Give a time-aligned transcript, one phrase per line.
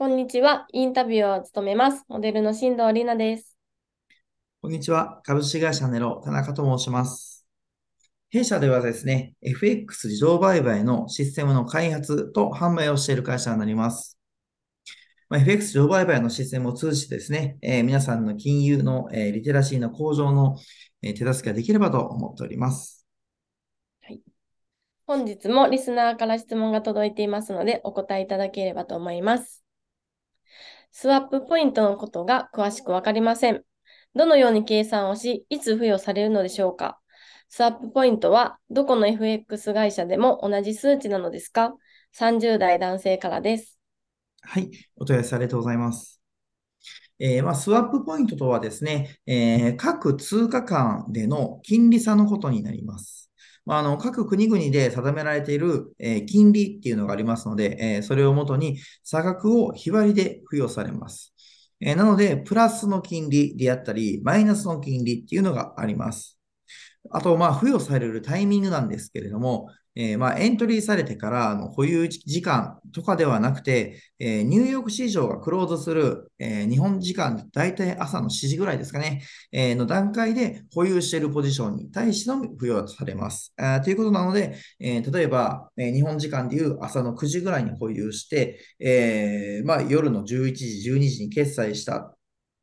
[0.00, 0.66] こんにちは。
[0.72, 2.06] インタビューを務めます。
[2.08, 3.58] モデルの新藤里奈です。
[4.62, 5.20] こんにちは。
[5.26, 7.46] 株式会社ネロ、田中と申します。
[8.30, 14.18] 弊社ではですね、FX 自動売買のシステムの開発と販売をしている会社になります。
[15.28, 20.56] まあ FX 自動売買のシステムを通じてですね、えー皆さんの金融の、えーリテラシーの向上の、
[21.02, 23.06] えー手助けができればと思っております。
[25.06, 29.62] 本日もリスナーから質問が届いていますので、お答えいただければと思います。
[30.92, 33.64] スワップポイントのことが詳しくわかりません。
[34.14, 37.00] どのように計算をし、いつ付与されるのでしょうか
[37.48, 41.74] スワップポイントはどこの FX 会社でも同じ数値なのですか
[42.12, 43.78] ?30 代男性からです。
[44.42, 44.70] はい。
[44.96, 46.20] お問い合わせありがとうございます。
[47.18, 53.30] えーまあ、スワップポイントとはですね、えー各通貨間での金利差のことになります。
[53.70, 61.32] まあ、あの各国々で定められている、えー金利っていうのがありますので、えーそれをもとに差額を日割りで付与されます。
[61.80, 66.39] えーなので、プラスの金利であったり、マイナスの金利っていうのがあります。
[67.10, 83.52] あと、まあ、付与されるタイミングなんですけれども、えーまあ、エントリーされてからの保有時間とかではなくて、えーニューヨーク市場がクローズする、えー日本時間、だいたい朝の7時ぐらいですかね、えの段階で保有しているポジションに対しての付与されます。
[83.84, 92.16] ということなので、え例えば、え日本時間でいう朝の9時ぐらいに保有して、えまあ、夜の11時、12時に決済した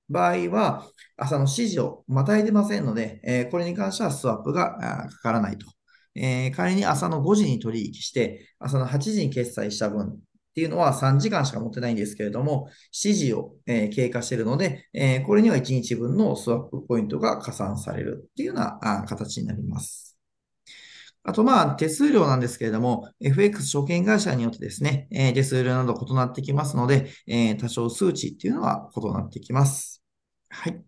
[0.10, 4.78] 場合は、朝の7時をまたいでませんので、えこれに関してはスワップが
[5.10, 5.68] かからないと。
[6.16, 10.18] え仮に朝の5時に取引して、朝の8時に決済した分っ
[10.56, 20.17] ていうのは3時間しか持ってないんですけれども、7時を、え経過しているので、えこれには1日分のスワップポイントが加算されるっていうようなあ形になります。
[21.28, 30.04] あと、まあ、手数料なんですけれども、FX 証券会社によってですね、えー手数料など異なってきますので、えー多少数値っていうのは異なってきます。
[30.50, 30.84] はい。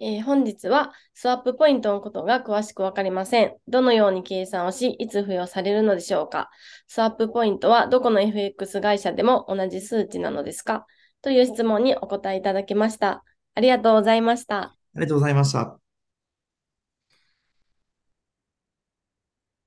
[0.00, 3.56] えー本日はスワップポイントのことが詳しくわかりません。
[3.68, 6.50] どのように計算をし、いつ付与されるのでしょうか
[6.88, 10.86] スワップポイントはどこの FX 会社でも同じ数値なのですか
[11.22, 13.24] という質問にお答えいただきました。
[13.54, 14.76] ありがとうございました。
[14.94, 15.81] ありがとうございました。